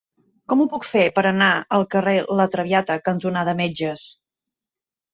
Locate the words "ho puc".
0.63-0.87